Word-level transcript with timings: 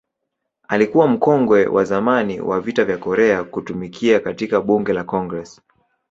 Alikuwa 0.67 1.07
mkongwe 1.07 1.65
wa 1.67 1.83
zamani 1.83 2.41
wa 2.41 2.61
Vita 2.61 2.85
vya 2.85 2.97
Korea 2.97 3.43
kutumikia 3.43 4.19
katika 4.19 4.61
Bunge 4.61 4.93
la 4.93 5.03
Congress. 5.03 5.61